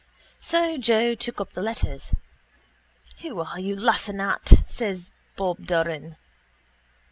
[0.39, 2.15] So Joe took up the letters.
[3.19, 4.51] —Who are you laughing at?
[4.67, 6.17] says Bob Doran.